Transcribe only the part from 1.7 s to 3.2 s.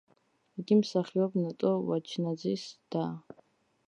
ვაჩნაძის და.